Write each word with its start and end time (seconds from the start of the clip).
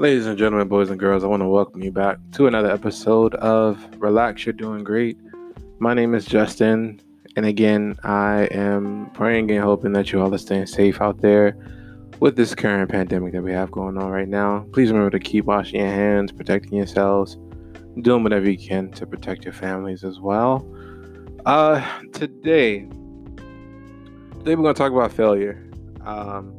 Ladies 0.00 0.26
and 0.26 0.38
gentlemen, 0.38 0.68
boys 0.68 0.90
and 0.90 1.00
girls, 1.00 1.24
I 1.24 1.26
want 1.26 1.42
to 1.42 1.48
welcome 1.48 1.82
you 1.82 1.90
back 1.90 2.18
to 2.34 2.46
another 2.46 2.70
episode 2.70 3.34
of 3.34 3.84
Relax, 4.00 4.46
You're 4.46 4.52
Doing 4.52 4.84
Great. 4.84 5.18
My 5.80 5.92
name 5.92 6.14
is 6.14 6.24
Justin, 6.24 7.00
and 7.34 7.44
again, 7.44 7.96
I 8.04 8.42
am 8.52 9.10
praying 9.12 9.50
and 9.50 9.60
hoping 9.60 9.94
that 9.94 10.12
you 10.12 10.20
all 10.20 10.32
are 10.32 10.38
staying 10.38 10.66
safe 10.66 11.00
out 11.00 11.20
there 11.20 11.56
with 12.20 12.36
this 12.36 12.54
current 12.54 12.92
pandemic 12.92 13.32
that 13.32 13.42
we 13.42 13.52
have 13.52 13.72
going 13.72 13.98
on 13.98 14.08
right 14.12 14.28
now. 14.28 14.64
Please 14.72 14.92
remember 14.92 15.10
to 15.10 15.18
keep 15.18 15.46
washing 15.46 15.80
your 15.80 15.88
hands, 15.88 16.30
protecting 16.30 16.78
yourselves, 16.78 17.36
doing 18.00 18.22
whatever 18.22 18.48
you 18.48 18.56
can 18.56 18.92
to 18.92 19.04
protect 19.04 19.44
your 19.44 19.52
families 19.52 20.04
as 20.04 20.20
well. 20.20 20.64
Uh, 21.44 21.84
today, 22.12 22.86
today 24.38 24.54
we're 24.54 24.62
going 24.62 24.74
to 24.76 24.78
talk 24.78 24.92
about 24.92 25.10
failure. 25.10 25.68
Um, 26.06 26.54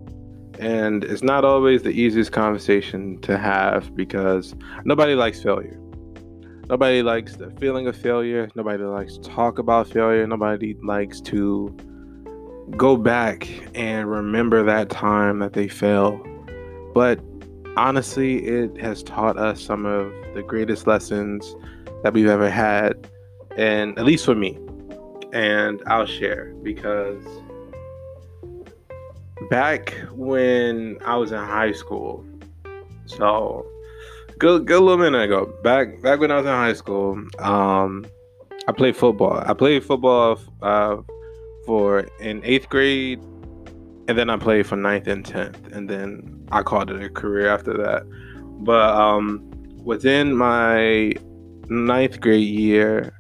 and 0.60 1.06
it's 1.06 1.24
not 1.24 1.46
always 1.46 1.84
the 1.84 1.90
easiest 1.92 2.34
conversation 2.34 3.20
to 3.22 3.38
have 3.38 3.96
because 3.96 4.54
nobody 4.84 5.16
likes 5.16 5.42
failure. 5.42 5.80
Nobody 6.70 7.02
likes 7.02 7.38
the 7.38 7.50
feeling 7.60 7.88
of 7.88 7.96
failure. 7.96 8.50
Nobody 8.56 8.84
likes 8.84 9.18
to 9.18 9.22
talk 9.22 9.58
about 9.58 9.88
failure. 9.88 10.28
Nobody 10.28 10.76
likes 10.84 11.22
to 11.22 11.76
go 12.78 12.98
back 12.98 13.50
and 13.74 14.12
remember 14.12 14.62
that 14.64 14.90
time 14.90 15.40
that 15.40 15.54
they 15.54 15.70
failed. 15.70 16.20
But 16.94 17.20
honestly, 17.78 18.46
it 18.46 18.78
has 18.80 19.02
taught 19.02 19.38
us 19.38 19.62
some 19.62 19.86
of 19.86 20.12
the 20.36 20.44
greatest 20.44 20.86
lessons 20.86 21.56
that 22.04 22.14
we've 22.14 22.28
ever 22.28 22.50
had, 22.50 23.10
and 23.58 23.98
at 23.98 24.06
least 24.06 24.26
for 24.26 24.36
me. 24.36 24.60
And 25.32 25.82
I'll 25.88 26.06
share 26.06 26.54
because 26.62 27.24
back 29.50 29.94
when 30.12 30.98
I 31.06 31.16
was 31.18 31.32
in 31.32 31.40
high 31.40 31.72
school. 31.72 32.26
So 33.06 33.66
good 34.38 34.66
good 34.66 34.82
little 34.82 34.98
minute 34.98 35.24
ago. 35.24 35.52
Back 35.64 36.02
back 36.02 36.20
when 36.20 36.32
I 36.32 36.38
was 36.38 36.46
in 36.46 36.52
high 36.52 36.74
school, 36.74 37.22
um, 37.40 38.06
I 38.68 38.72
played 38.72 38.96
football. 38.96 39.44
I 39.46 39.54
played 39.54 39.84
football 39.84 40.40
uh, 40.62 40.98
for 41.66 42.02
in 42.20 42.44
eighth 42.44 42.70
grade, 42.70 43.20
and 44.08 44.18
then 44.18 44.30
I 44.30 44.38
played 44.38 44.68
for 44.68 44.76
ninth 44.76 45.08
and 45.08 45.26
tenth, 45.26 45.68
and 45.72 45.90
then 45.90 46.48
I 46.52 46.62
called 46.64 46.92
it 46.92 47.04
a 47.04 47.10
career 47.10 47.50
after 47.50 47.74
that. 47.78 48.04
But 48.62 48.96
um, 48.96 49.50
within 49.84 50.36
my 50.36 51.14
ninth 51.70 52.20
grade 52.22 52.48
year, 52.48 53.14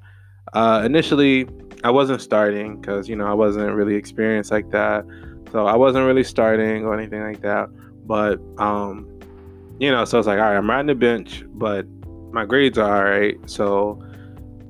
uh, 0.53 0.83
initially 0.85 1.47
I 1.83 1.91
wasn't 1.91 2.21
starting 2.21 2.79
because 2.79 3.07
you 3.09 3.15
know 3.15 3.25
I 3.25 3.33
wasn't 3.33 3.73
really 3.73 3.95
experienced 3.95 4.51
like 4.51 4.69
that. 4.71 5.05
So 5.51 5.65
I 5.65 5.75
wasn't 5.75 6.05
really 6.05 6.23
starting 6.23 6.85
or 6.85 6.97
anything 6.97 7.21
like 7.21 7.41
that. 7.41 7.69
But 8.05 8.39
um, 8.57 9.07
you 9.79 9.91
know, 9.91 10.05
so 10.05 10.19
it's 10.19 10.27
like, 10.27 10.39
all 10.39 10.45
right, 10.45 10.57
I'm 10.57 10.69
riding 10.69 10.87
the 10.87 10.95
bench, 10.95 11.43
but 11.53 11.85
my 12.31 12.45
grades 12.45 12.77
are 12.77 12.95
all 12.95 13.03
right. 13.03 13.37
So 13.49 14.03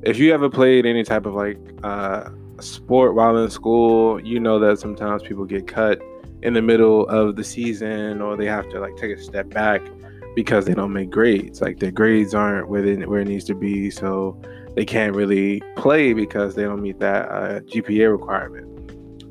if 0.03 0.17
you 0.17 0.33
ever 0.33 0.49
played 0.49 0.85
any 0.85 1.03
type 1.03 1.25
of 1.25 1.33
like 1.33 1.57
uh, 1.83 2.29
sport 2.59 3.15
while 3.15 3.37
in 3.37 3.49
school, 3.49 4.23
you 4.25 4.39
know 4.39 4.59
that 4.59 4.79
sometimes 4.79 5.23
people 5.23 5.45
get 5.45 5.67
cut 5.67 6.01
in 6.41 6.53
the 6.53 6.61
middle 6.61 7.07
of 7.07 7.35
the 7.35 7.43
season 7.43 8.21
or 8.21 8.37
they 8.37 8.45
have 8.45 8.69
to 8.69 8.79
like 8.79 8.95
take 8.95 9.17
a 9.17 9.21
step 9.21 9.49
back 9.49 9.81
because 10.35 10.65
they 10.65 10.73
don't 10.73 10.93
make 10.93 11.09
grades. 11.09 11.61
Like 11.61 11.79
their 11.79 11.91
grades 11.91 12.33
aren't 12.33 12.69
where, 12.69 12.81
they, 12.81 13.05
where 13.05 13.21
it 13.21 13.27
needs 13.27 13.45
to 13.45 13.55
be. 13.55 13.89
So 13.89 14.39
they 14.75 14.85
can't 14.85 15.15
really 15.15 15.61
play 15.75 16.13
because 16.13 16.55
they 16.55 16.63
don't 16.63 16.81
meet 16.81 16.99
that 16.99 17.29
uh, 17.29 17.59
GPA 17.61 18.11
requirement. 18.11 18.78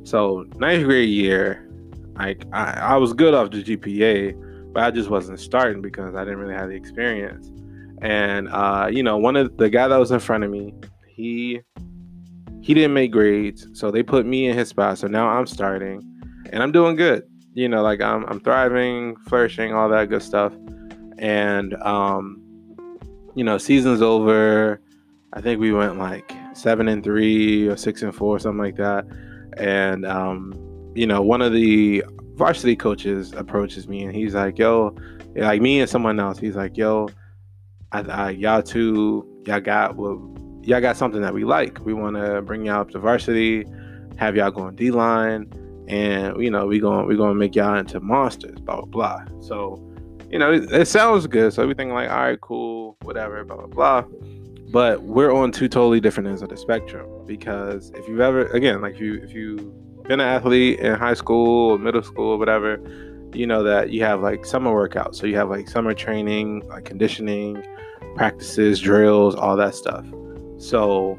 So 0.08 0.46
ninth 0.56 0.84
grade 0.84 1.10
year, 1.10 1.68
like 2.16 2.46
I, 2.54 2.72
I 2.72 2.96
was 2.96 3.12
good 3.12 3.34
off 3.34 3.50
the 3.50 3.62
GPA, 3.62 4.72
but 4.72 4.82
I 4.82 4.90
just 4.90 5.10
wasn't 5.10 5.38
starting 5.38 5.82
because 5.82 6.14
I 6.14 6.24
didn't 6.24 6.38
really 6.38 6.54
have 6.54 6.70
the 6.70 6.76
experience. 6.76 7.52
And 8.00 8.48
uh, 8.48 8.88
you 8.90 9.02
know, 9.02 9.18
one 9.18 9.36
of 9.36 9.54
the 9.58 9.68
guy 9.68 9.86
that 9.86 9.98
was 9.98 10.10
in 10.10 10.18
front 10.18 10.44
of 10.44 10.50
me, 10.50 10.72
he 11.06 11.60
he 12.62 12.72
didn't 12.72 12.94
make 12.94 13.12
grades, 13.12 13.68
so 13.74 13.90
they 13.90 14.02
put 14.02 14.24
me 14.24 14.46
in 14.46 14.56
his 14.56 14.70
spot. 14.70 14.96
So 14.96 15.08
now 15.08 15.28
I'm 15.28 15.46
starting, 15.46 16.00
and 16.54 16.62
I'm 16.62 16.72
doing 16.72 16.96
good. 16.96 17.24
You 17.52 17.68
know, 17.68 17.82
like 17.82 18.00
I'm 18.00 18.24
I'm 18.28 18.40
thriving, 18.40 19.14
flourishing, 19.26 19.74
all 19.74 19.90
that 19.90 20.08
good 20.08 20.22
stuff. 20.22 20.54
And 21.18 21.74
um, 21.82 22.42
you 23.34 23.44
know, 23.44 23.58
season's 23.58 24.00
over. 24.00 24.80
I 25.34 25.42
think 25.42 25.60
we 25.60 25.70
went 25.70 25.98
like 25.98 26.32
seven 26.54 26.88
and 26.88 27.04
three 27.04 27.68
or 27.68 27.76
six 27.76 28.02
and 28.02 28.14
four, 28.14 28.38
something 28.38 28.58
like 28.58 28.76
that 28.76 29.04
and 29.58 30.06
um, 30.06 30.54
you 30.94 31.06
know, 31.06 31.22
one 31.22 31.42
of 31.42 31.52
the 31.52 32.04
varsity 32.34 32.76
coaches 32.76 33.32
approaches 33.32 33.88
me 33.88 34.04
and 34.04 34.14
he's 34.14 34.34
like, 34.34 34.58
"Yo, 34.58 34.94
like 35.34 35.60
me 35.60 35.80
and 35.80 35.90
someone 35.90 36.18
else." 36.20 36.38
He's 36.38 36.56
like, 36.56 36.76
"Yo, 36.76 37.08
I, 37.92 38.00
I, 38.00 38.30
y'all 38.30 38.62
two, 38.62 39.26
y'all 39.46 39.60
got 39.60 39.96
well, 39.96 40.34
y'all 40.62 40.80
got 40.80 40.96
something 40.96 41.20
that 41.22 41.34
we 41.34 41.44
like. 41.44 41.84
We 41.84 41.92
want 41.92 42.16
to 42.16 42.42
bring 42.42 42.64
y'all 42.64 42.80
up 42.80 42.90
to 42.90 42.98
varsity, 42.98 43.66
have 44.16 44.36
y'all 44.36 44.50
going 44.50 44.76
D 44.76 44.90
line, 44.90 45.52
and 45.88 46.40
you 46.42 46.50
know, 46.50 46.66
we 46.66 46.78
going 46.78 47.06
we 47.06 47.16
gonna 47.16 47.34
make 47.34 47.54
y'all 47.54 47.76
into 47.76 48.00
monsters." 48.00 48.58
Blah 48.60 48.82
blah 48.82 49.24
blah. 49.24 49.40
So, 49.40 49.84
you 50.30 50.38
know, 50.38 50.52
it, 50.52 50.72
it 50.72 50.88
sounds 50.88 51.26
good. 51.26 51.52
So 51.52 51.66
we 51.66 51.74
think 51.74 51.92
like, 51.92 52.10
all 52.10 52.16
right, 52.16 52.40
cool, 52.40 52.96
whatever, 53.02 53.44
blah 53.44 53.56
blah 53.56 53.66
blah 53.66 54.04
but 54.70 55.02
we're 55.02 55.32
on 55.32 55.50
two 55.52 55.68
totally 55.68 56.00
different 56.00 56.28
ends 56.28 56.42
of 56.42 56.48
the 56.48 56.56
spectrum 56.56 57.06
because 57.26 57.90
if 57.94 58.06
you've 58.08 58.20
ever 58.20 58.46
again 58.48 58.80
like 58.80 58.94
if 58.94 59.00
you 59.00 59.14
if 59.22 59.32
you've 59.32 60.04
been 60.04 60.20
an 60.20 60.28
athlete 60.28 60.78
in 60.80 60.94
high 60.94 61.14
school 61.14 61.72
or 61.72 61.78
middle 61.78 62.02
school 62.02 62.30
or 62.30 62.38
whatever 62.38 62.80
you 63.34 63.46
know 63.46 63.62
that 63.62 63.90
you 63.90 64.02
have 64.02 64.22
like 64.22 64.44
summer 64.44 64.70
workouts. 64.70 65.16
So 65.16 65.26
you 65.26 65.36
have 65.36 65.50
like 65.50 65.68
summer 65.68 65.92
training 65.92 66.66
like 66.68 66.84
conditioning 66.84 67.62
practices 68.16 68.80
drills 68.80 69.34
all 69.34 69.56
that 69.56 69.74
stuff. 69.74 70.06
So 70.58 71.18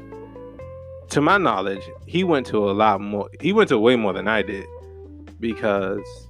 to 1.10 1.20
my 1.20 1.38
knowledge 1.38 1.82
he 2.06 2.24
went 2.24 2.46
to 2.46 2.70
a 2.70 2.72
lot 2.72 3.00
more 3.00 3.28
he 3.40 3.52
went 3.52 3.68
to 3.68 3.78
way 3.78 3.96
more 3.96 4.12
than 4.12 4.28
i 4.28 4.42
did 4.42 4.64
because 5.40 6.28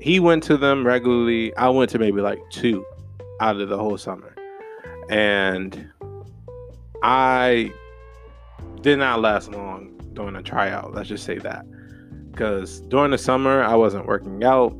he 0.00 0.18
went 0.18 0.42
to 0.44 0.56
them 0.56 0.86
regularly. 0.86 1.54
I 1.56 1.68
went 1.68 1.90
to 1.90 1.98
maybe 1.98 2.20
like 2.20 2.40
two 2.50 2.84
out 3.40 3.60
of 3.60 3.68
the 3.68 3.76
whole 3.76 3.98
summer. 3.98 4.34
And 5.10 5.90
I 7.02 7.72
did 8.82 8.98
not 8.98 9.20
last 9.20 9.50
long 9.50 9.96
during 10.12 10.36
a 10.36 10.42
tryout. 10.42 10.94
Let's 10.94 11.08
just 11.08 11.24
say 11.24 11.38
that. 11.38 11.64
Because 12.30 12.80
during 12.82 13.10
the 13.10 13.18
summer, 13.18 13.62
I 13.62 13.74
wasn't 13.74 14.06
working 14.06 14.42
out, 14.44 14.74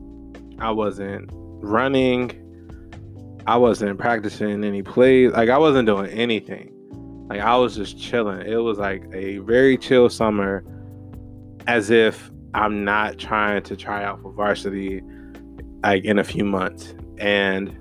I 0.59 0.71
wasn't 0.71 1.31
running, 1.33 2.31
I 3.47 3.57
wasn't 3.57 3.99
practicing 3.99 4.65
any 4.65 4.83
plays. 4.83 5.33
Like, 5.33 5.49
I 5.49 5.59
wasn't 5.59 5.87
doing 5.87 6.11
anything. 6.11 6.73
Like, 7.29 7.41
I 7.41 7.57
was 7.57 7.77
just 7.77 7.99
chilling. 7.99 8.47
It 8.47 8.57
was 8.57 8.79
like 8.79 9.05
a 9.13 9.39
very 9.39 9.77
chill 9.77 10.09
summer, 10.09 10.65
as 11.67 11.91
if 11.91 12.31
I'm 12.55 12.85
not 12.85 13.19
trying 13.19 13.63
to 13.65 13.77
try 13.77 14.05
out 14.05 14.23
for 14.23 14.33
varsity 14.33 15.03
like 15.83 16.05
in 16.05 16.19
a 16.19 16.25
few 16.25 16.45
months. 16.45 16.95
And 17.19 17.77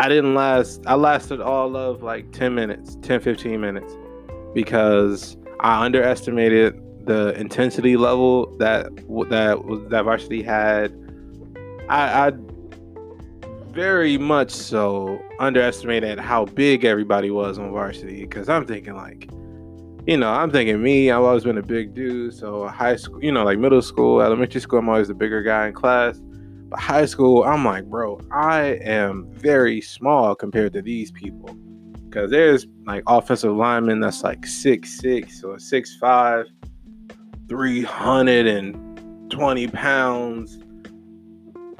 I 0.00 0.08
didn't 0.08 0.34
last. 0.34 0.82
I 0.86 0.94
lasted 0.94 1.42
all 1.42 1.76
of 1.76 2.02
like 2.02 2.32
10 2.32 2.54
minutes, 2.54 2.96
10, 3.02 3.20
15 3.20 3.60
minutes 3.60 3.92
because 4.54 5.36
I 5.60 5.84
underestimated 5.84 6.80
the 7.04 7.38
intensity 7.38 7.98
level 7.98 8.46
that 8.56 8.86
that 9.28 9.86
that 9.90 10.04
varsity 10.04 10.42
had. 10.42 10.96
I, 11.90 12.28
I 12.28 12.32
very 13.72 14.16
much 14.16 14.50
so 14.50 15.20
underestimated 15.38 16.18
how 16.18 16.46
big 16.46 16.86
everybody 16.86 17.30
was 17.30 17.58
on 17.58 17.70
varsity 17.70 18.22
because 18.22 18.48
I'm 18.48 18.64
thinking 18.64 18.94
like, 18.94 19.28
you 20.06 20.16
know, 20.16 20.32
I'm 20.32 20.50
thinking 20.50 20.82
me. 20.82 21.10
I've 21.10 21.24
always 21.24 21.44
been 21.44 21.58
a 21.58 21.62
big 21.62 21.92
dude, 21.92 22.32
so 22.32 22.66
high 22.68 22.96
school, 22.96 23.22
you 23.22 23.32
know, 23.32 23.44
like 23.44 23.58
middle 23.58 23.82
school, 23.82 24.22
elementary 24.22 24.62
school, 24.62 24.78
I'm 24.78 24.88
always 24.88 25.08
the 25.08 25.14
bigger 25.14 25.42
guy 25.42 25.68
in 25.68 25.74
class. 25.74 26.22
High 26.74 27.06
school, 27.06 27.44
I'm 27.44 27.64
like, 27.64 27.86
bro, 27.86 28.20
I 28.30 28.78
am 28.82 29.26
very 29.32 29.80
small 29.80 30.34
compared 30.34 30.74
to 30.74 30.82
these 30.82 31.10
people. 31.10 31.56
Cause 32.10 32.30
there's 32.30 32.66
like 32.86 33.02
offensive 33.06 33.54
linemen 33.54 34.00
that's 34.00 34.24
like 34.24 34.44
six 34.44 34.98
six 34.98 35.44
or 35.44 35.60
six 35.60 35.94
five, 35.96 36.46
320 37.48 39.68
pounds. 39.68 40.58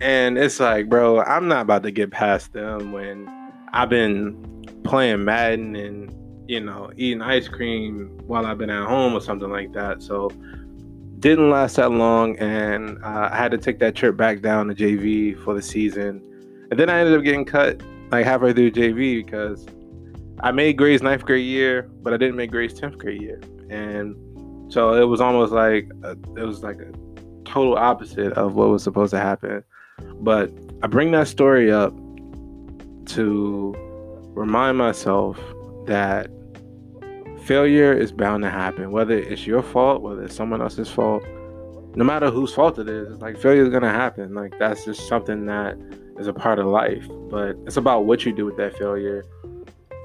And 0.01 0.39
it's 0.39 0.61
like, 0.61 0.89
bro, 0.89 1.21
I'm 1.23 1.49
not 1.49 1.63
about 1.63 1.83
to 1.83 1.91
get 1.91 2.13
past 2.13 2.53
them 2.53 2.93
when 2.93 3.29
I've 3.73 3.91
been 3.91 4.65
playing 4.85 5.25
Madden 5.25 5.75
and, 5.77 6.15
you 6.49 6.61
know, 6.61 6.91
eating 6.97 7.23
ice 7.23 7.49
cream 7.49 8.17
while 8.27 8.47
I've 8.47 8.59
been 8.59 8.71
at 8.71 8.87
home 8.87 9.15
or 9.15 9.21
something 9.21 9.51
like 9.51 9.73
that. 9.73 10.03
So 10.03 10.31
didn't 11.21 11.51
last 11.51 11.77
that 11.77 11.93
long, 11.93 12.37
and 12.39 12.99
uh, 13.05 13.29
I 13.31 13.37
had 13.37 13.51
to 13.53 13.59
take 13.59 13.79
that 13.81 13.95
trip 13.95 14.17
back 14.17 14.41
down 14.41 14.69
to 14.69 14.75
JV 14.75 15.39
for 15.45 15.55
the 15.55 15.63
season. 15.63 16.23
And 16.71 16.81
then 16.81 16.89
I 16.89 17.01
ended 17.01 17.17
up 17.17 17.23
getting 17.23 17.45
cut 17.45 17.83
like 18.11 18.25
halfway 18.25 18.53
through 18.53 18.73
JV 18.73 19.25
because 19.25 19.67
I 20.41 20.51
made 20.51 20.77
grades 20.79 21.03
ninth 21.03 21.25
grade 21.25 21.45
year, 21.45 21.83
but 22.03 22.15
I 22.15 22.17
didn't 22.17 22.37
make 22.37 22.51
grades 22.51 22.75
tenth 22.75 22.99
grade 22.99 23.21
year, 23.21 23.41
and 23.69 24.17
so 24.73 24.95
it 24.95 25.05
was 25.05 25.21
almost 25.21 25.53
like 25.53 25.91
a, 26.03 26.13
it 26.13 26.45
was 26.45 26.63
like 26.63 26.81
a 26.81 26.93
total 27.45 27.77
opposite 27.77 28.33
of 28.35 28.55
what 28.55 28.69
was 28.69 28.83
supposed 28.83 29.11
to 29.11 29.19
happen. 29.19 29.63
But 30.21 30.51
I 30.83 30.87
bring 30.87 31.11
that 31.11 31.29
story 31.29 31.71
up 31.71 31.95
to 33.07 33.75
remind 34.35 34.79
myself 34.79 35.39
that 35.87 36.31
failure 37.51 37.93
is 37.93 38.13
bound 38.13 38.45
to 38.45 38.49
happen, 38.49 38.93
whether 38.93 39.19
it's 39.19 39.45
your 39.45 39.61
fault, 39.61 40.03
whether 40.03 40.23
it's 40.23 40.37
someone 40.37 40.63
else's 40.63 40.89
fault. 40.89 41.25
No 41.97 42.05
matter 42.05 42.31
whose 42.31 42.55
fault 42.55 42.79
it 42.79 42.89
is, 42.89 43.19
like 43.19 43.37
failure 43.37 43.65
is 43.65 43.71
gonna 43.71 43.91
happen. 43.91 44.35
Like 44.35 44.57
that's 44.61 44.85
just 44.85 45.09
something 45.09 45.47
that 45.47 45.77
is 46.21 46.29
a 46.29 46.33
part 46.33 46.61
of 46.61 46.67
life. 46.67 47.05
But 47.29 47.57
it's 47.67 47.77
about 47.77 48.05
what 48.05 48.25
you 48.25 48.33
do 48.33 48.45
with 48.45 48.57
that 48.59 48.79
failure 48.79 49.25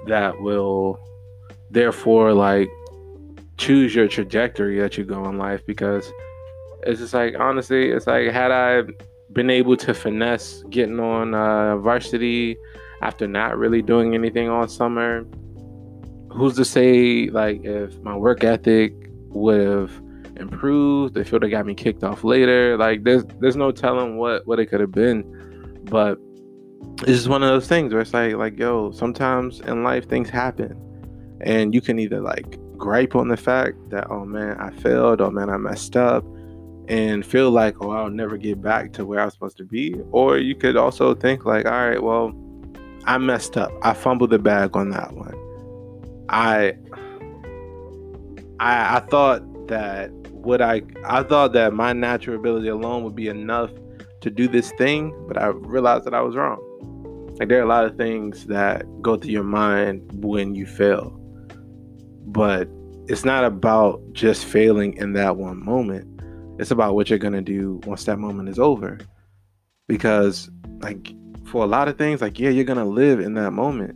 that 0.07 0.41
will 0.41 0.99
therefore 1.69 2.33
like 2.33 2.67
choose 3.57 3.93
your 3.93 4.07
trajectory 4.07 4.79
that 4.79 4.97
you 4.97 5.03
go 5.03 5.29
in 5.29 5.37
life 5.37 5.63
because 5.67 6.11
it's 6.81 6.99
just 6.99 7.13
like 7.13 7.35
honestly, 7.39 7.91
it's 7.91 8.07
like 8.07 8.31
had 8.31 8.49
I 8.49 8.81
been 9.33 9.51
able 9.51 9.77
to 9.77 9.93
finesse 9.93 10.63
getting 10.71 10.99
on 10.99 11.35
uh, 11.35 11.77
varsity 11.77 12.57
after 13.03 13.27
not 13.27 13.55
really 13.55 13.83
doing 13.83 14.15
anything 14.15 14.49
all 14.49 14.67
summer, 14.67 15.27
who's 16.35 16.55
to 16.55 16.65
say 16.65 17.29
like 17.29 17.63
if 17.63 17.97
my 18.01 18.15
work 18.15 18.43
ethic 18.43 18.93
would 19.29 19.65
have 19.65 19.91
improved, 20.37 21.17
if 21.17 21.27
it 21.27 21.33
would 21.33 21.43
have 21.43 21.51
got 21.51 21.65
me 21.65 21.73
kicked 21.73 22.03
off 22.03 22.23
later, 22.23 22.77
like 22.77 23.03
there's 23.03 23.23
there's 23.39 23.55
no 23.55 23.71
telling 23.71 24.17
what 24.17 24.45
what 24.45 24.59
it 24.59 24.67
could 24.67 24.81
have 24.81 24.91
been, 24.91 25.23
but 25.85 26.19
it's 26.99 27.11
just 27.11 27.27
one 27.27 27.43
of 27.43 27.49
those 27.49 27.67
things 27.67 27.93
where 27.93 28.01
it's 28.01 28.13
like 28.13 28.35
like 28.35 28.59
yo, 28.59 28.91
sometimes 28.91 29.61
in 29.61 29.83
life 29.83 30.07
things 30.09 30.29
happen, 30.29 30.77
and 31.41 31.73
you 31.73 31.81
can 31.81 31.99
either 31.99 32.21
like 32.21 32.59
gripe 32.77 33.15
on 33.15 33.29
the 33.29 33.37
fact 33.37 33.89
that 33.89 34.09
oh 34.11 34.25
man 34.25 34.57
I 34.59 34.71
failed, 34.71 35.21
oh 35.21 35.31
man 35.31 35.49
I 35.49 35.57
messed 35.57 35.95
up, 35.95 36.25
and 36.87 37.25
feel 37.25 37.51
like, 37.51 37.81
oh, 37.81 37.91
I'll 37.91 38.09
never 38.09 38.37
get 38.37 38.61
back 38.61 38.93
to 38.93 39.05
where 39.05 39.19
I 39.19 39.25
was 39.25 39.33
supposed 39.33 39.57
to 39.57 39.65
be. 39.65 39.95
Or 40.11 40.37
you 40.37 40.55
could 40.55 40.75
also 40.75 41.15
think, 41.15 41.45
like, 41.45 41.65
all 41.65 41.71
right, 41.71 42.01
well, 42.01 42.33
I 43.05 43.17
messed 43.17 43.57
up. 43.57 43.71
I 43.81 43.93
fumbled 43.93 44.31
the 44.31 44.39
bag 44.39 44.75
on 44.75 44.89
that 44.91 45.13
one. 45.13 45.44
I 46.29 46.73
I, 48.59 48.97
I 48.97 48.99
thought 49.09 49.67
that 49.67 50.11
would 50.31 50.61
I 50.61 50.81
I 51.05 51.23
thought 51.23 51.53
that 51.53 51.73
my 51.73 51.93
natural 51.93 52.37
ability 52.37 52.67
alone 52.67 53.03
would 53.03 53.15
be 53.15 53.27
enough 53.27 53.71
to 54.21 54.29
do 54.29 54.47
this 54.47 54.71
thing, 54.77 55.13
but 55.27 55.37
I 55.37 55.47
realized 55.47 56.05
that 56.05 56.13
I 56.13 56.21
was 56.21 56.35
wrong. 56.35 56.61
Like 57.39 57.49
there 57.49 57.59
are 57.59 57.63
a 57.63 57.67
lot 57.67 57.85
of 57.85 57.97
things 57.97 58.45
that 58.45 58.85
go 59.01 59.17
through 59.17 59.31
your 59.31 59.43
mind 59.43 60.23
when 60.23 60.55
you 60.55 60.65
fail. 60.65 61.19
But 62.27 62.69
it's 63.07 63.25
not 63.25 63.43
about 63.43 64.01
just 64.13 64.45
failing 64.45 64.93
in 64.97 65.13
that 65.13 65.37
one 65.37 65.63
moment 65.63 66.15
it's 66.57 66.71
about 66.71 66.95
what 66.95 67.09
you're 67.09 67.19
gonna 67.19 67.41
do 67.41 67.81
once 67.85 68.05
that 68.05 68.17
moment 68.17 68.49
is 68.49 68.59
over. 68.59 68.99
Because 69.87 70.49
like 70.79 71.13
for 71.45 71.63
a 71.63 71.67
lot 71.67 71.87
of 71.87 71.97
things, 71.97 72.21
like 72.21 72.39
yeah, 72.39 72.49
you're 72.49 72.63
gonna 72.63 72.85
live 72.85 73.19
in 73.19 73.33
that 73.35 73.51
moment. 73.51 73.95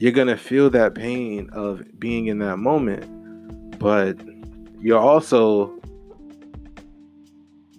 You're 0.00 0.12
gonna 0.12 0.38
feel 0.38 0.70
that 0.70 0.94
pain 0.94 1.50
of 1.52 1.82
being 2.00 2.28
in 2.28 2.38
that 2.38 2.56
moment, 2.56 3.78
but 3.78 4.16
you're 4.80 4.98
also 4.98 5.78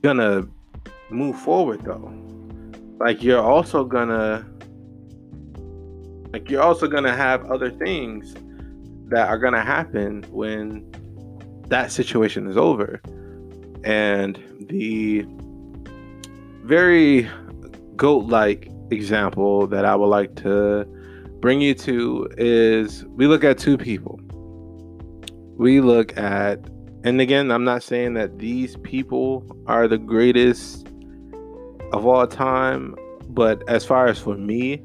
gonna 0.03 0.47
move 1.09 1.39
forward 1.39 1.83
though. 1.83 2.13
Like 2.99 3.23
you're 3.23 3.41
also 3.41 3.83
gonna 3.83 4.45
like 6.31 6.47
you're 6.47 6.61
also 6.61 6.87
gonna 6.87 7.15
have 7.15 7.49
other 7.49 7.71
things 7.71 8.35
that 9.07 9.27
are 9.27 9.39
gonna 9.39 9.63
happen 9.63 10.21
when 10.29 10.85
that 11.69 11.91
situation 11.91 12.45
is 12.45 12.55
over. 12.55 13.01
And 13.83 14.37
the 14.69 15.25
very 16.65 17.27
goat 17.95 18.25
like 18.25 18.71
example 18.91 19.65
that 19.65 19.85
I 19.85 19.95
would 19.95 20.05
like 20.05 20.35
to 20.43 20.87
bring 21.41 21.59
you 21.59 21.73
to 21.73 22.29
is 22.37 23.03
we 23.05 23.27
look 23.27 23.43
at 23.43 23.57
two 23.57 23.77
people. 23.77 24.19
We 25.57 25.81
look 25.81 26.15
at, 26.17 26.59
and 27.03 27.19
again, 27.19 27.51
I'm 27.51 27.63
not 27.63 27.83
saying 27.83 28.13
that 28.13 28.37
these 28.37 28.77
people 28.77 29.43
are 29.65 29.87
the 29.87 29.97
greatest 29.97 30.87
of 31.91 32.05
all 32.05 32.27
time, 32.27 32.95
but 33.29 33.67
as 33.67 33.83
far 33.83 34.07
as 34.07 34.19
for 34.19 34.37
me, 34.37 34.83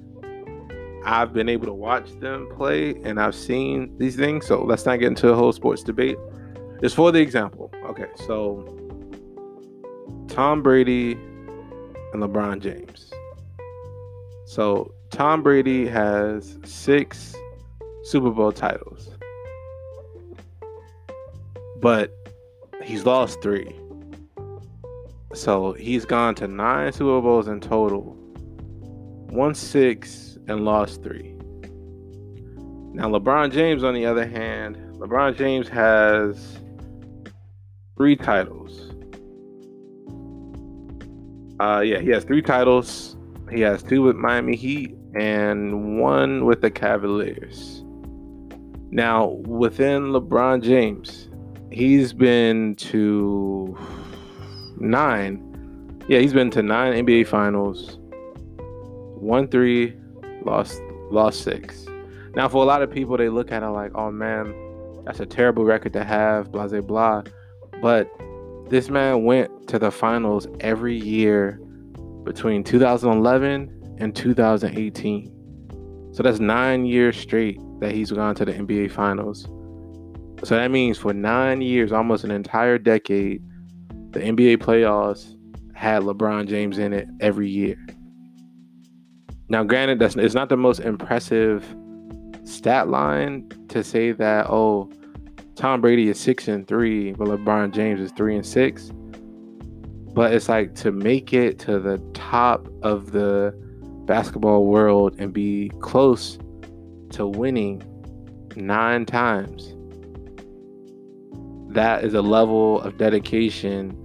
I've 1.04 1.32
been 1.32 1.48
able 1.48 1.66
to 1.66 1.74
watch 1.74 2.10
them 2.18 2.48
play 2.56 2.96
and 3.04 3.20
I've 3.20 3.34
seen 3.34 3.96
these 3.98 4.16
things. 4.16 4.46
So 4.46 4.64
let's 4.64 4.86
not 4.86 4.98
get 4.98 5.08
into 5.08 5.28
a 5.28 5.34
whole 5.36 5.52
sports 5.52 5.82
debate. 5.82 6.16
Just 6.80 6.96
for 6.96 7.12
the 7.12 7.20
example. 7.20 7.70
Okay, 7.84 8.08
so 8.26 8.72
Tom 10.28 10.62
Brady 10.62 11.12
and 12.12 12.22
LeBron 12.22 12.60
James. 12.60 13.12
So 14.46 14.94
Tom 15.10 15.42
Brady 15.42 15.86
has 15.86 16.58
six 16.64 17.34
Super 18.04 18.30
Bowl 18.30 18.52
titles, 18.52 19.10
but 21.80 22.10
he's 22.82 23.04
lost 23.04 23.42
three. 23.42 23.74
So 25.34 25.72
he's 25.74 26.04
gone 26.04 26.34
to 26.36 26.48
nine 26.48 26.92
Super 26.92 27.20
Bowls 27.20 27.48
in 27.48 27.60
total, 27.60 28.16
won 29.28 29.54
six 29.54 30.38
and 30.48 30.64
lost 30.64 31.02
three. 31.02 31.34
Now, 32.94 33.10
LeBron 33.10 33.52
James, 33.52 33.84
on 33.84 33.92
the 33.92 34.06
other 34.06 34.26
hand, 34.26 34.76
LeBron 34.94 35.36
James 35.36 35.68
has 35.68 36.58
three 37.98 38.16
titles 38.16 38.86
uh, 41.58 41.80
yeah, 41.80 42.00
he 42.00 42.10
has 42.10 42.24
three 42.24 42.42
titles. 42.42 43.16
He 43.50 43.60
has 43.60 43.82
two 43.82 44.02
with 44.02 44.16
Miami 44.16 44.56
Heat 44.56 44.96
and 45.14 46.00
one 46.00 46.44
with 46.44 46.62
the 46.62 46.70
Cavaliers. 46.70 47.84
Now, 48.90 49.26
within 49.46 50.06
LeBron 50.12 50.62
James, 50.62 51.28
he's 51.70 52.12
been 52.12 52.74
to 52.76 53.76
nine. 54.78 55.42
Yeah, 56.08 56.18
he's 56.18 56.32
been 56.32 56.50
to 56.52 56.62
nine 56.62 57.04
NBA 57.04 57.26
Finals. 57.28 57.98
Won 59.20 59.48
three, 59.48 59.96
lost 60.44 60.80
lost 61.10 61.42
six. 61.42 61.86
Now, 62.34 62.48
for 62.48 62.62
a 62.62 62.66
lot 62.66 62.82
of 62.82 62.90
people, 62.90 63.16
they 63.16 63.28
look 63.28 63.52
at 63.52 63.62
it 63.62 63.68
like, 63.68 63.92
"Oh 63.94 64.10
man, 64.10 64.54
that's 65.04 65.20
a 65.20 65.26
terrible 65.26 65.64
record 65.64 65.92
to 65.94 66.04
have." 66.04 66.50
Blah 66.50 66.68
blah 66.68 66.80
blah. 66.80 67.22
But 67.80 68.10
this 68.68 68.90
man 68.90 69.24
went 69.24 69.68
to 69.68 69.78
the 69.78 69.90
finals 69.90 70.48
every 70.60 70.96
year 70.96 71.60
between 72.26 72.62
2011 72.62 73.96
and 73.98 74.14
2018. 74.14 76.12
So 76.12 76.22
that's 76.22 76.40
nine 76.40 76.84
years 76.84 77.16
straight 77.16 77.58
that 77.80 77.92
he's 77.92 78.10
gone 78.10 78.34
to 78.34 78.44
the 78.44 78.52
NBA 78.52 78.90
finals. 78.90 79.44
So 80.44 80.56
that 80.56 80.70
means 80.70 80.98
for 80.98 81.14
nine 81.14 81.62
years, 81.62 81.92
almost 81.92 82.24
an 82.24 82.30
entire 82.30 82.78
decade, 82.78 83.42
the 84.10 84.20
NBA 84.20 84.58
playoffs 84.58 85.34
had 85.74 86.02
LeBron 86.02 86.48
James 86.48 86.78
in 86.78 86.92
it 86.92 87.08
every 87.20 87.48
year. 87.48 87.76
Now, 89.48 89.62
granted, 89.62 89.98
that's 89.98 90.16
it's 90.16 90.34
not 90.34 90.48
the 90.48 90.56
most 90.56 90.80
impressive 90.80 91.64
stat 92.44 92.88
line 92.88 93.48
to 93.68 93.84
say 93.84 94.12
that, 94.12 94.46
oh, 94.50 94.90
Tom 95.54 95.80
Brady 95.80 96.08
is 96.08 96.18
six 96.18 96.48
and 96.48 96.66
three, 96.66 97.12
but 97.12 97.28
LeBron 97.28 97.72
James 97.72 98.00
is 98.00 98.10
three 98.12 98.34
and 98.34 98.44
six. 98.44 98.90
But 100.14 100.32
it's 100.32 100.48
like 100.48 100.74
to 100.76 100.92
make 100.92 101.32
it 101.32 101.58
to 101.60 101.78
the 101.78 101.98
top 102.30 102.68
of 102.82 103.12
the 103.12 103.54
basketball 104.04 104.66
world 104.66 105.14
and 105.18 105.32
be 105.32 105.70
close 105.80 106.38
to 107.10 107.24
winning 107.26 107.82
nine 108.56 109.06
times. 109.06 109.74
That 111.72 112.02
is 112.02 112.14
a 112.14 112.22
level 112.22 112.80
of 112.80 112.98
dedication 112.98 114.02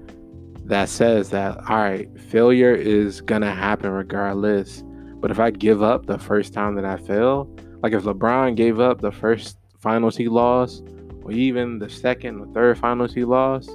that 0.65 0.87
says 0.87 1.31
that, 1.31 1.57
all 1.67 1.77
right, 1.77 2.07
failure 2.19 2.75
is 2.75 3.21
going 3.21 3.41
to 3.41 3.51
happen 3.51 3.89
regardless. 3.89 4.83
But 5.15 5.31
if 5.31 5.39
I 5.39 5.49
give 5.49 5.81
up 5.81 6.05
the 6.05 6.19
first 6.19 6.53
time 6.53 6.75
that 6.75 6.85
I 6.85 6.97
fail, 6.97 7.49
like 7.81 7.93
if 7.93 8.03
LeBron 8.03 8.55
gave 8.55 8.79
up 8.79 9.01
the 9.01 9.11
first 9.11 9.57
finals 9.79 10.15
he 10.15 10.27
lost, 10.27 10.83
or 11.23 11.31
even 11.31 11.79
the 11.79 11.89
second 11.89 12.39
or 12.39 12.45
third 12.53 12.77
finals 12.77 13.13
he 13.13 13.23
lost, 13.23 13.71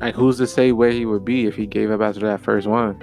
like 0.00 0.14
who's 0.14 0.36
to 0.38 0.46
say 0.46 0.72
where 0.72 0.90
he 0.90 1.06
would 1.06 1.24
be 1.24 1.46
if 1.46 1.56
he 1.56 1.66
gave 1.66 1.90
up 1.90 2.02
after 2.02 2.20
that 2.20 2.40
first 2.40 2.66
one? 2.66 3.00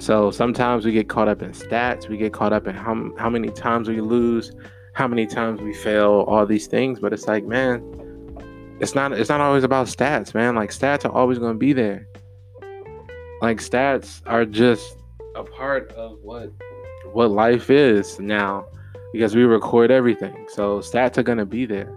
So 0.00 0.30
sometimes 0.30 0.86
we 0.86 0.92
get 0.92 1.10
caught 1.10 1.28
up 1.28 1.42
in 1.42 1.52
stats, 1.52 2.08
we 2.08 2.16
get 2.16 2.32
caught 2.32 2.54
up 2.54 2.66
in 2.66 2.74
how 2.74 3.10
how 3.18 3.28
many 3.28 3.50
times 3.50 3.86
we 3.86 4.00
lose, 4.00 4.50
how 4.94 5.06
many 5.06 5.26
times 5.26 5.60
we 5.60 5.74
fail, 5.74 6.24
all 6.26 6.46
these 6.46 6.66
things. 6.66 6.98
But 7.00 7.12
it's 7.12 7.28
like, 7.28 7.44
man, 7.44 7.82
it's 8.80 8.94
not 8.94 9.12
it's 9.12 9.28
not 9.28 9.42
always 9.42 9.62
about 9.62 9.88
stats, 9.88 10.34
man. 10.34 10.54
Like 10.54 10.70
stats 10.70 11.04
are 11.04 11.12
always 11.12 11.38
going 11.38 11.52
to 11.52 11.58
be 11.58 11.74
there. 11.74 12.08
Like 13.42 13.58
stats 13.58 14.22
are 14.24 14.46
just 14.46 14.96
a 15.36 15.44
part 15.44 15.92
of 15.92 16.18
what 16.22 16.50
what 17.12 17.30
life 17.30 17.68
is 17.68 18.18
now 18.18 18.64
because 19.12 19.36
we 19.36 19.42
record 19.42 19.90
everything. 19.90 20.46
So 20.48 20.78
stats 20.78 21.18
are 21.18 21.22
going 21.22 21.38
to 21.38 21.46
be 21.46 21.66
there. 21.66 21.94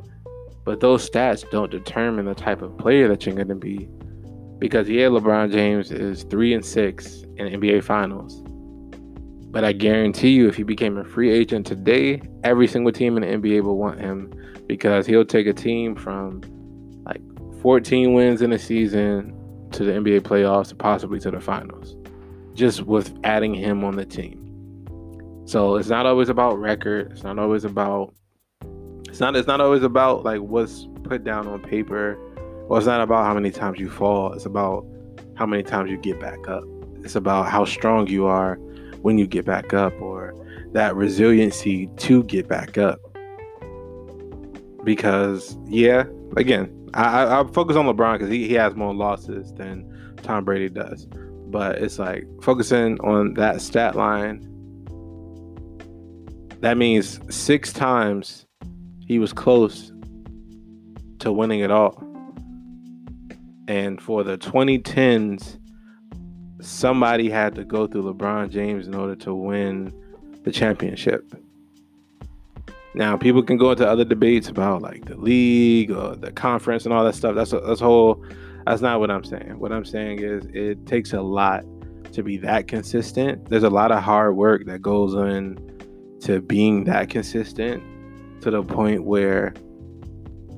But 0.66 0.82
those 0.82 1.10
stats 1.10 1.50
don't 1.52 1.72
determine 1.72 2.26
the 2.26 2.36
type 2.36 2.62
of 2.62 2.78
player 2.78 3.08
that 3.08 3.26
you're 3.26 3.36
going 3.36 3.48
to 3.48 3.56
be 3.56 3.88
Because 4.64 4.88
yeah, 4.88 5.08
LeBron 5.08 5.52
James 5.52 5.92
is 5.92 6.24
three 6.24 6.54
and 6.54 6.64
six 6.64 7.24
in 7.36 7.60
NBA 7.60 7.84
Finals. 7.84 8.42
But 9.52 9.66
I 9.66 9.74
guarantee 9.74 10.30
you, 10.30 10.48
if 10.48 10.56
he 10.56 10.64
became 10.64 10.98
a 10.98 11.04
free 11.04 11.34
agent 11.34 11.68
today, 11.68 12.22
every 12.46 12.70
single 12.70 12.94
team 12.94 13.18
in 13.18 13.24
the 13.24 13.50
NBA 13.50 13.62
will 13.62 13.76
want 13.76 14.00
him 14.00 14.34
because 14.66 15.06
he'll 15.06 15.26
take 15.26 15.48
a 15.48 15.54
team 15.54 15.98
from 15.98 16.40
like 17.04 17.22
14 17.62 18.14
wins 18.14 18.42
in 18.42 18.54
a 18.54 18.58
season 18.58 19.38
to 19.74 19.84
the 19.84 19.92
NBA 19.92 20.22
playoffs, 20.22 20.70
and 20.70 20.80
possibly 20.80 21.20
to 21.20 21.30
the 21.30 21.42
finals, 21.42 21.98
just 22.54 22.84
with 22.84 23.14
adding 23.26 23.54
him 23.54 23.84
on 23.84 23.98
the 23.98 24.06
team. 24.06 24.40
So 25.44 25.76
it's 25.76 25.90
not 25.90 26.06
always 26.06 26.30
about 26.30 26.58
record. 26.58 27.12
It's 27.12 27.24
not 27.24 27.38
always 27.38 27.66
about. 27.66 28.14
It's 29.10 29.20
not. 29.20 29.36
It's 29.36 29.48
not 29.48 29.60
always 29.60 29.84
about 29.84 30.24
like 30.24 30.40
what's 30.40 30.88
put 31.04 31.26
down 31.26 31.50
on 31.50 31.62
paper. 31.62 32.18
Well, 32.68 32.78
it's 32.78 32.88
not 32.88 33.02
about 33.02 33.26
how 33.26 33.34
many 33.34 33.52
times 33.52 33.80
you 33.80 33.90
fall. 33.90 34.34
It's 34.34 34.46
about 34.46 34.86
how 35.36 35.46
many 35.46 35.64
times 35.64 35.92
you 35.92 35.98
get 35.98 36.20
back 36.20 36.48
up. 36.48 36.64
It's 37.04 37.16
about 37.16 37.50
how 37.50 37.66
strong 37.66 38.08
you 38.08 38.26
are 38.26 38.56
when 39.02 39.18
you 39.18 39.28
get 39.28 39.46
back 39.46 39.74
up, 39.74 39.94
or 40.02 40.34
that 40.72 40.96
resiliency 40.96 41.88
to 41.98 42.24
get 42.24 42.48
back 42.48 42.78
up. 42.78 43.00
Because 44.84 45.58
yeah, 45.68 46.06
again, 46.38 46.90
I, 46.94 47.42
I 47.42 47.44
focus 47.52 47.76
on 47.76 47.86
LeBron 47.86 48.14
because 48.14 48.30
he, 48.30 48.48
he 48.48 48.54
has 48.54 48.76
more 48.76 48.94
losses 48.94 49.54
than 49.54 50.16
Tom 50.24 50.46
Brady 50.46 50.70
does. 50.70 51.06
But 51.48 51.80
it's 51.80 52.00
like 52.00 52.26
focusing 52.42 53.00
on 53.02 53.34
that 53.36 53.62
stat 53.62 53.96
line. 53.96 54.50
That 56.62 56.78
means 56.78 57.20
six 57.30 57.74
times 57.74 58.46
he 59.06 59.20
was 59.20 59.34
close 59.34 59.92
to 61.20 61.32
winning 61.32 61.60
it 61.60 61.72
all. 61.72 62.02
And 63.68 64.02
for 64.02 64.24
the 64.24 64.38
2010s, 64.38 65.60
somebody 66.62 67.30
had 67.30 67.56
to 67.56 67.64
go 67.64 67.88
through 67.88 68.14
LeBron 68.14 68.50
James 68.50 68.88
in 68.88 68.96
order 68.96 69.16
to 69.18 69.34
win 69.34 69.94
the 70.44 70.52
championship. 70.52 71.34
Now, 72.96 73.18
people 73.18 73.42
can 73.42 73.58
go 73.58 73.72
into 73.72 73.88
other 73.88 74.06
debates 74.06 74.50
about 74.50 74.82
like 74.82 75.06
the 75.06 75.18
league 75.18 75.92
or 75.92 76.16
the 76.16 76.32
conference 76.32 76.86
and 76.86 76.94
all 76.94 77.04
that 77.04 77.16
stuff. 77.16 77.36
That's 77.36 77.54
a, 77.54 77.60
that's 77.60 77.80
whole. 77.80 78.24
That's 78.66 78.82
not 78.82 79.00
what 79.00 79.10
I'm 79.10 79.24
saying. 79.24 79.60
What 79.60 79.72
I'm 79.72 79.84
saying 79.84 80.20
is 80.20 80.46
it 80.54 80.86
takes 80.86 81.12
a 81.12 81.22
lot 81.22 81.66
to 82.14 82.24
be 82.24 82.38
that 82.38 82.68
consistent. 82.68 83.50
There's 83.50 83.64
a 83.64 83.70
lot 83.70 83.92
of 83.92 84.04
hard 84.04 84.36
work 84.36 84.66
that 84.68 84.82
goes 84.82 85.16
in 85.16 85.58
to 86.22 86.40
being 86.40 86.84
that 86.86 87.10
consistent 87.10 87.84
to 88.42 88.52
the 88.52 88.64
point 88.64 89.04
where 89.04 89.54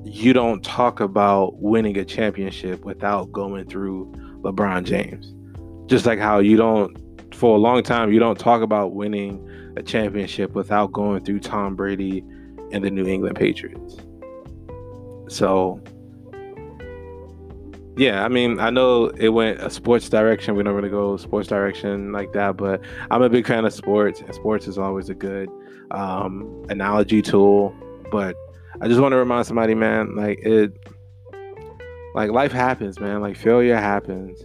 you 0.06 0.32
don't 0.32 0.62
talk 0.62 1.00
about 1.00 1.60
winning 1.60 1.98
a 1.98 2.04
championship 2.04 2.84
without 2.84 3.32
going 3.32 3.68
through 3.68 4.12
LeBron 4.42 4.84
James. 4.84 5.34
Just 5.90 6.06
like 6.06 6.18
how 6.18 6.38
you 6.38 6.56
don't, 6.56 6.96
for 7.34 7.56
a 7.56 7.58
long 7.58 7.82
time, 7.82 8.12
you 8.12 8.18
don't 8.18 8.38
talk 8.38 8.62
about 8.62 8.94
winning 8.94 9.46
a 9.76 9.82
championship 9.82 10.52
without 10.54 10.92
going 10.92 11.24
through 11.24 11.40
Tom 11.40 11.74
Brady 11.74 12.24
and 12.72 12.84
the 12.84 12.90
New 12.90 13.06
England 13.06 13.36
Patriots. 13.36 13.96
So, 15.28 15.82
yeah, 17.96 18.24
I 18.24 18.28
mean, 18.28 18.60
I 18.60 18.70
know 18.70 19.06
it 19.06 19.30
went 19.30 19.60
a 19.60 19.70
sports 19.70 20.08
direction. 20.08 20.54
We 20.54 20.62
don't 20.62 20.74
really 20.74 20.88
go 20.88 21.16
sports 21.16 21.48
direction 21.48 22.12
like 22.12 22.32
that, 22.32 22.56
but 22.56 22.80
I'm 23.10 23.22
a 23.22 23.28
big 23.28 23.46
fan 23.46 23.64
of 23.64 23.74
sports, 23.74 24.20
and 24.20 24.32
sports 24.34 24.68
is 24.68 24.78
always 24.78 25.08
a 25.08 25.14
good 25.14 25.48
um, 25.90 26.64
analogy 26.68 27.22
tool. 27.22 27.74
But 28.12 28.36
I 28.80 28.88
just 28.88 29.00
want 29.00 29.12
to 29.12 29.16
remind 29.16 29.46
somebody, 29.46 29.74
man, 29.74 30.16
like 30.16 30.38
it, 30.40 30.72
like 32.14 32.30
life 32.30 32.52
happens, 32.52 33.00
man. 33.00 33.20
Like 33.20 33.36
failure 33.36 33.76
happens. 33.76 34.42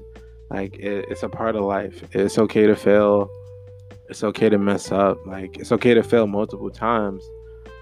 Like 0.49 0.75
it, 0.77 1.05
it's 1.09 1.23
a 1.23 1.29
part 1.29 1.55
of 1.55 1.63
life. 1.63 2.03
It's 2.13 2.37
okay 2.37 2.65
to 2.67 2.75
fail 2.75 3.29
it's 4.11 4.25
okay 4.25 4.49
to 4.49 4.57
mess 4.57 4.91
up. 4.91 5.25
Like 5.25 5.57
it's 5.57 5.71
okay 5.71 5.93
to 5.93 6.03
fail 6.03 6.27
multiple 6.27 6.69
times, 6.69 7.23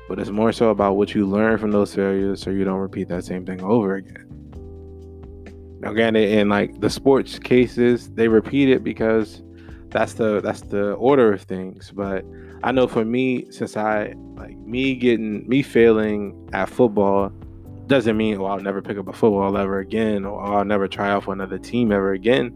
but 0.08 0.20
it's 0.20 0.30
more 0.30 0.54
so 0.54 0.70
about 0.70 0.96
what 0.96 1.16
you 1.16 1.26
learn 1.26 1.58
from 1.58 1.72
those 1.72 1.94
failures 1.94 2.42
so 2.42 2.52
you 2.52 2.64
don't 2.64 2.78
repeat 2.78 3.08
that 3.10 3.26
same 3.26 3.46
thing 3.46 3.62
over 3.64 3.96
again. 3.96 4.28
Now, 5.80 5.92
granted, 5.92 6.30
in 6.30 6.48
like 6.48 6.80
the 6.82 6.90
sports 6.90 7.40
cases, 7.40 8.12
they 8.12 8.28
repeat 8.28 8.70
it 8.70 8.84
because 8.84 9.42
that's 9.90 10.14
the 10.14 10.40
that's 10.40 10.62
the 10.62 10.92
order 10.94 11.34
of 11.34 11.42
things. 11.42 11.92
But 11.96 12.24
I 12.64 12.72
know 12.72 12.88
for 12.88 13.06
me, 13.06 13.50
since 13.52 13.78
I 13.78 14.14
like 14.36 14.58
me 14.58 14.96
getting 14.96 15.48
me 15.48 15.62
failing 15.62 16.50
at 16.54 16.70
football 16.70 17.32
doesn't 17.88 18.18
mean 18.18 18.38
oh 18.40 18.46
I'll 18.46 18.60
never 18.60 18.84
pick 18.84 19.00
up 19.00 19.08
a 19.08 19.14
football 19.14 19.58
ever 19.58 19.80
again 19.80 20.24
or 20.24 20.40
oh, 20.40 20.58
I'll 20.58 20.66
never 20.66 20.88
try 20.88 21.10
out 21.10 21.24
for 21.24 21.34
another 21.34 21.58
team 21.58 21.92
ever 21.92 22.14
again. 22.14 22.56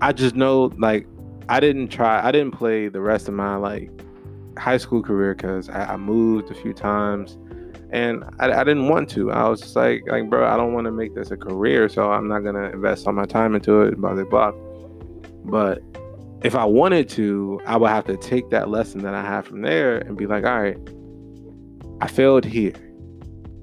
I 0.00 0.12
just 0.12 0.34
know 0.34 0.72
like 0.78 1.06
I 1.48 1.60
didn't 1.60 1.88
try. 1.88 2.26
I 2.26 2.32
didn't 2.32 2.52
play 2.52 2.88
the 2.88 3.00
rest 3.00 3.28
of 3.28 3.34
my 3.34 3.56
like 3.56 3.90
high 4.58 4.76
school 4.76 5.02
career 5.02 5.34
because 5.34 5.68
I, 5.68 5.94
I, 5.94 5.96
moved 5.96 6.50
a 6.50 6.54
few 6.54 6.72
times, 6.72 7.38
and 7.90 8.24
I, 8.38 8.52
I, 8.52 8.64
didn't 8.64 8.88
want 8.88 9.08
to. 9.10 9.30
I 9.30 9.48
was 9.48 9.60
just 9.60 9.76
like, 9.76 10.02
like, 10.06 10.28
bro, 10.28 10.46
I 10.46 10.56
don't 10.56 10.72
want 10.72 10.86
to 10.86 10.92
make 10.92 11.14
this 11.14 11.30
a 11.30 11.36
career, 11.36 11.88
so 11.88 12.10
I'm 12.10 12.28
not 12.28 12.40
gonna 12.40 12.70
invest 12.70 13.06
all 13.06 13.12
my 13.12 13.24
time 13.26 13.54
into 13.54 13.82
it. 13.82 13.96
Blah 13.96 14.14
blah 14.14 14.24
blah. 14.24 14.52
But 15.44 15.82
if 16.44 16.56
I 16.56 16.64
wanted 16.64 17.08
to, 17.10 17.60
I 17.66 17.76
would 17.76 17.90
have 17.90 18.04
to 18.06 18.16
take 18.16 18.50
that 18.50 18.68
lesson 18.68 19.02
that 19.02 19.14
I 19.14 19.22
had 19.22 19.46
from 19.46 19.62
there 19.62 19.98
and 19.98 20.16
be 20.16 20.26
like, 20.26 20.44
all 20.44 20.60
right, 20.60 20.76
I 22.00 22.08
failed 22.08 22.44
here. 22.44 22.74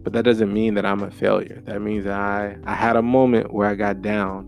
But 0.03 0.13
that 0.13 0.23
doesn't 0.23 0.53
mean 0.53 0.75
that 0.75 0.85
I'm 0.85 1.03
a 1.03 1.11
failure. 1.11 1.61
That 1.65 1.81
means 1.81 2.05
that 2.05 2.19
I, 2.19 2.57
I 2.65 2.73
had 2.73 2.95
a 2.95 3.01
moment 3.01 3.53
where 3.53 3.67
I 3.67 3.75
got 3.75 4.01
down, 4.01 4.45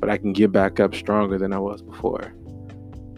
but 0.00 0.10
I 0.10 0.18
can 0.18 0.32
get 0.32 0.50
back 0.50 0.80
up 0.80 0.94
stronger 0.96 1.38
than 1.38 1.52
I 1.52 1.58
was 1.58 1.80
before. 1.80 2.34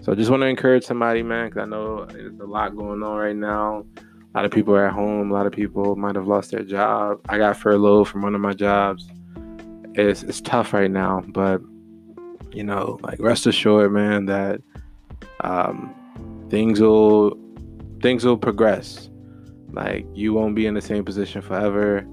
So 0.03 0.13
I 0.13 0.15
just 0.17 0.31
want 0.31 0.43
to 0.43 0.47
encourage 0.47 0.85
somebody, 0.85 1.23
man, 1.23 1.49
because 1.49 1.63
I 1.63 1.67
know 1.67 2.05
there's 2.05 2.39
a 2.39 2.45
lot 2.45 2.77
going 2.77 3.03
on 3.03 3.17
right 3.17 3.37
now. 3.37 3.87
A 4.35 4.39
lot 4.39 4.45
of 4.45 4.51
people 4.51 4.75
are 4.75 4.87
at 4.87 4.93
home. 4.93 5.31
A 5.31 5.35
lot 5.35 5.47
of 5.47 5.53
people 5.53 5.97
might 5.97 6.15
have 6.15 6.27
lost 6.27 6.51
their 6.51 6.65
job. 6.65 7.21
I 7.29 7.39
got 7.39 7.57
furloughed 7.57 8.09
from 8.09 8.23
one 8.23 8.35
of 8.35 8.41
my 8.41 8.53
jobs. 8.53 9.09
It's 9.95 10.23
it's 10.23 10.41
tough 10.41 10.73
right 10.73 10.91
now, 10.91 11.23
but 11.29 11.61
you 12.53 12.65
know, 12.65 12.99
like 13.03 13.19
rest 13.21 13.47
assured, 13.47 13.93
man, 13.93 14.27
that 14.27 14.61
um, 15.41 15.95
things 16.51 16.81
will 16.81 17.39
things 18.01 18.25
will 18.25 18.37
progress. 18.37 19.09
Like 19.71 20.07
you 20.15 20.35
won't 20.35 20.55
be 20.55 20.67
in 20.67 20.75
the 20.75 20.83
same 20.83 21.05
position 21.05 21.41
forever. 21.41 22.05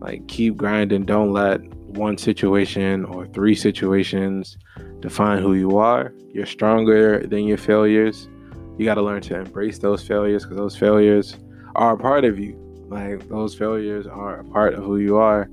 Like 0.00 0.26
keep 0.28 0.56
grinding. 0.56 1.04
Don't 1.04 1.32
let 1.32 1.62
one 1.88 2.18
situation 2.18 3.04
or 3.06 3.26
three 3.26 3.54
situations 3.54 4.58
define 5.00 5.42
who 5.42 5.54
you 5.54 5.78
are. 5.78 6.12
You're 6.32 6.46
stronger 6.46 7.26
than 7.26 7.44
your 7.44 7.58
failures. 7.58 8.28
You 8.76 8.84
got 8.84 8.94
to 8.94 9.02
learn 9.02 9.22
to 9.22 9.36
embrace 9.36 9.78
those 9.78 10.06
failures 10.06 10.44
because 10.44 10.58
those 10.58 10.76
failures 10.76 11.36
are 11.74 11.94
a 11.94 11.98
part 11.98 12.24
of 12.24 12.38
you. 12.38 12.56
Like 12.88 13.28
those 13.28 13.54
failures 13.54 14.06
are 14.06 14.40
a 14.40 14.44
part 14.44 14.74
of 14.74 14.84
who 14.84 14.98
you 14.98 15.16
are. 15.16 15.44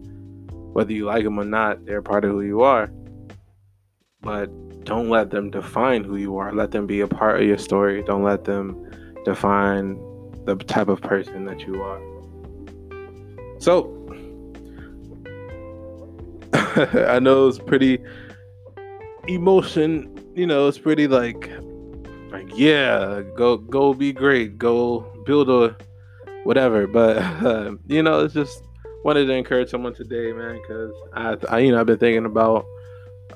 Whether 0.74 0.94
you 0.94 1.06
like 1.06 1.24
them 1.24 1.39
or 1.39 1.46
not, 1.46 1.86
they're 1.86 2.00
a 2.00 2.04
part 2.04 2.25
of 2.25 2.32
who 2.32 2.42
you 2.42 2.62
are. 2.62 2.92
But 4.25 4.84
don't 4.86 5.10
let 5.10 5.29
them 5.29 5.51
define 5.51 6.03
who 6.03 6.15
you 6.15 6.38
are. 6.38 6.51
Let 6.51 6.72
them 6.72 6.88
be 6.88 7.00
a 7.01 7.08
part 7.08 7.39
of 7.39 7.48
your 7.48 7.60
story. 7.60 8.03
Don't 8.03 8.24
let 8.24 8.44
them 8.44 8.91
define 9.24 9.98
the 10.46 10.55
type 10.55 10.88
of 10.88 11.00
person 11.01 11.46
that 11.46 11.62
you 11.62 11.82
are. 11.82 12.01
So, 13.60 13.91
I 17.08 17.20
know 17.20 17.48
it's 17.48 17.60
pretty 17.60 18.00
emotion, 19.27 20.12
you 20.36 20.46
know, 20.46 20.67
it's 20.67 20.77
pretty 20.77 21.08
like 21.08 21.50
like 22.32 22.48
yeah, 22.55 23.22
go 23.36 23.58
go 23.58 23.94
be 23.94 24.12
great, 24.12 24.58
go 24.58 25.01
build 25.25 25.50
a 25.50 25.77
whatever. 26.44 26.88
But 26.88 27.17
uh, 27.17 27.75
you 27.88 28.03
know, 28.03 28.22
it's 28.22 28.34
just 28.34 28.63
wanted 29.03 29.25
to 29.25 29.34
encourage 29.34 29.70
someone 29.70 29.94
today, 29.94 30.34
man, 30.34 30.60
because 30.62 30.94
I, 31.13 31.38
I 31.50 31.60
you 31.60 31.72
know 31.72 31.79
I've 31.79 31.86
been 31.86 31.98
thinking 31.98 32.25
about 32.25 32.65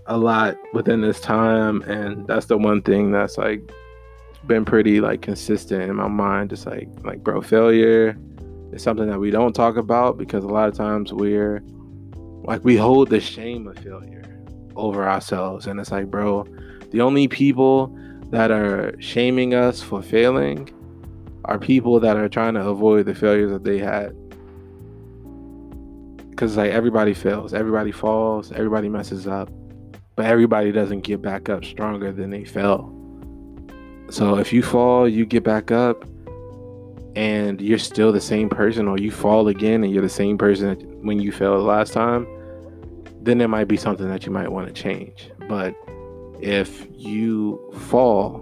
a 0.06 0.18
lot 0.18 0.58
within 0.74 1.02
this 1.02 1.20
time, 1.20 1.82
and 1.84 2.28
that's 2.28 2.48
the 2.48 2.58
one 2.58 2.82
thing 2.82 3.12
that's 3.12 3.38
like 3.38 3.62
been 4.48 4.66
pretty 4.66 5.02
like 5.02 5.22
consistent 5.22 5.84
in 5.84 5.96
my 5.96 6.08
mind. 6.08 6.50
Just 6.50 6.66
like 6.66 6.90
like 7.04 7.24
bro, 7.24 7.42
failure 7.42 8.18
is 8.72 8.82
something 8.84 9.08
that 9.08 9.20
we 9.20 9.32
don't 9.32 9.54
talk 9.54 9.78
about 9.78 10.18
because 10.18 10.44
a 10.44 10.48
lot 10.48 10.68
of 10.68 10.76
times 10.76 11.14
we're 11.14 11.62
like 12.44 12.64
we 12.64 12.76
hold 12.76 13.10
the 13.10 13.20
shame 13.20 13.68
of 13.68 13.78
failure 13.78 14.20
over 14.76 15.08
ourselves. 15.08 15.68
And 15.68 15.80
it's 15.80 15.92
like, 15.92 16.10
bro, 16.10 16.48
the 16.92 17.02
only 17.02 17.28
people 17.28 17.96
that 18.32 18.52
are 18.52 19.00
shaming 19.00 19.54
us 19.54 19.82
for 19.82 20.02
failing 20.02 20.70
are 21.46 21.60
people 21.60 22.00
that 22.00 22.16
are 22.16 22.30
trying 22.30 22.54
to 22.56 22.66
avoid 22.68 23.06
the 23.06 23.16
failures 23.16 23.52
that 23.52 23.64
they 23.64 23.78
had. 23.78 24.16
Because 26.30 26.58
like 26.58 26.72
everybody 26.72 27.14
fails, 27.14 27.54
everybody 27.54 27.92
falls, 27.92 28.52
everybody 28.52 28.88
messes 28.88 29.28
up, 29.28 29.50
but 30.20 30.26
everybody 30.26 30.74
doesn't 30.74 31.02
get 31.02 31.22
back 31.22 31.48
up 31.48 31.64
stronger 31.64 32.12
than 32.12 32.30
they 32.30 32.44
fell. 32.44 32.94
So 34.10 34.38
if 34.38 34.52
you 34.52 34.62
fall, 34.62 35.08
you 35.08 35.26
get 35.26 35.44
back 35.44 35.72
up, 35.72 36.04
and 37.16 37.62
you're 37.62 37.78
still 37.78 38.12
the 38.12 38.20
same 38.20 38.50
person, 38.50 38.88
or 38.88 38.98
you 38.98 39.12
fall 39.12 39.48
again 39.48 39.84
and 39.84 39.94
you're 39.94 40.02
the 40.02 40.10
same 40.10 40.38
person 40.38 40.76
when 41.06 41.20
you 41.20 41.32
fell 41.32 41.58
last 41.62 41.94
time 41.94 42.28
then 43.22 43.38
there 43.38 43.48
might 43.48 43.68
be 43.68 43.78
something 43.78 44.08
that 44.08 44.26
you 44.26 44.32
might 44.32 44.52
want 44.52 44.68
to 44.68 44.74
change. 44.74 45.30
But 45.48 45.76
if 46.42 46.88
you 46.92 47.60
fall, 47.90 48.40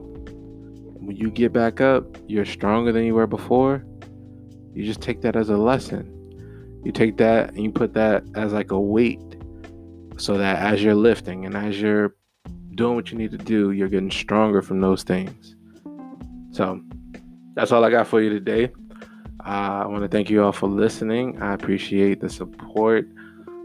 when 0.99 1.15
you 1.15 1.31
get 1.31 1.51
back 1.51 1.81
up, 1.81 2.17
you're 2.27 2.45
stronger 2.45 2.91
than 2.91 3.03
you 3.03 3.15
were 3.15 3.27
before. 3.27 3.83
You 4.73 4.85
just 4.85 5.01
take 5.01 5.21
that 5.21 5.35
as 5.35 5.49
a 5.49 5.57
lesson. 5.57 6.13
You 6.85 6.91
take 6.91 7.17
that 7.17 7.49
and 7.49 7.63
you 7.63 7.71
put 7.71 7.93
that 7.95 8.23
as 8.35 8.53
like 8.53 8.71
a 8.71 8.79
weight 8.79 9.36
so 10.17 10.37
that 10.37 10.59
as 10.59 10.83
you're 10.83 10.95
lifting 10.95 11.45
and 11.45 11.55
as 11.55 11.79
you're 11.79 12.15
doing 12.75 12.95
what 12.95 13.11
you 13.11 13.17
need 13.17 13.31
to 13.31 13.37
do, 13.37 13.71
you're 13.71 13.87
getting 13.87 14.11
stronger 14.11 14.61
from 14.61 14.81
those 14.81 15.03
things. 15.03 15.55
So 16.51 16.81
that's 17.55 17.71
all 17.71 17.83
I 17.83 17.89
got 17.89 18.07
for 18.07 18.21
you 18.21 18.29
today. 18.29 18.71
Uh, 19.45 19.83
I 19.83 19.85
want 19.85 20.03
to 20.03 20.07
thank 20.07 20.29
you 20.29 20.43
all 20.43 20.51
for 20.51 20.67
listening. 20.67 21.41
I 21.41 21.53
appreciate 21.53 22.19
the 22.19 22.29
support. 22.29 23.07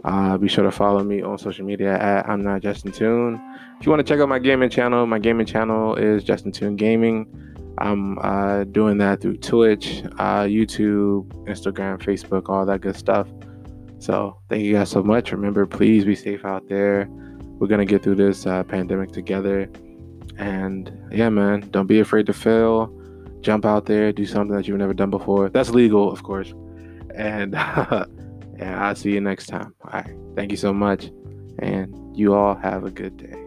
Uh, 0.04 0.36
be 0.36 0.48
sure 0.48 0.64
to 0.64 0.70
follow 0.70 1.02
me 1.04 1.22
on 1.22 1.38
social 1.38 1.64
media 1.64 1.96
at 1.98 2.28
I'm 2.28 2.42
not 2.42 2.60
Justin 2.60 2.92
Tune. 2.92 3.40
If 3.78 3.86
you 3.86 3.90
want 3.90 4.04
to 4.04 4.10
check 4.12 4.20
out 4.20 4.28
my 4.28 4.38
gaming 4.38 4.70
channel, 4.70 5.06
my 5.06 5.18
gaming 5.18 5.46
channel 5.46 5.94
is 5.96 6.24
Justin 6.24 6.52
Tune 6.52 6.76
Gaming. 6.76 7.26
I'm 7.78 8.18
uh, 8.18 8.64
doing 8.64 8.98
that 8.98 9.20
through 9.20 9.38
Twitch, 9.38 10.02
uh, 10.18 10.42
YouTube, 10.42 11.26
Instagram, 11.46 12.00
Facebook, 12.00 12.48
all 12.48 12.66
that 12.66 12.80
good 12.80 12.96
stuff. 12.96 13.28
So 14.02 14.36
thank 14.48 14.64
you 14.64 14.72
guys 14.72 14.90
so 14.90 15.00
much. 15.00 15.30
Remember, 15.30 15.64
please 15.64 16.04
be 16.04 16.16
safe 16.16 16.44
out 16.44 16.68
there. 16.68 17.06
We're 17.08 17.68
gonna 17.68 17.84
get 17.84 18.02
through 18.02 18.16
this 18.16 18.46
uh, 18.46 18.64
pandemic 18.64 19.12
together. 19.12 19.70
And 20.38 20.90
yeah, 21.12 21.28
man, 21.28 21.68
don't 21.70 21.86
be 21.86 22.00
afraid 22.00 22.26
to 22.26 22.32
fail. 22.32 22.92
Jump 23.42 23.64
out 23.64 23.86
there, 23.86 24.12
do 24.12 24.26
something 24.26 24.56
that 24.56 24.66
you've 24.66 24.78
never 24.78 24.92
done 24.92 25.10
before. 25.10 25.50
That's 25.50 25.70
legal, 25.70 26.10
of 26.10 26.24
course. 26.24 26.52
And 27.14 27.54
and 28.58 28.74
I'll 28.74 28.96
see 28.96 29.12
you 29.12 29.20
next 29.20 29.46
time. 29.46 29.72
All 29.84 30.00
right. 30.00 30.16
Thank 30.34 30.50
you 30.50 30.56
so 30.56 30.72
much. 30.72 31.12
And 31.60 32.16
you 32.16 32.34
all 32.34 32.56
have 32.56 32.84
a 32.84 32.90
good 32.90 33.16
day. 33.18 33.41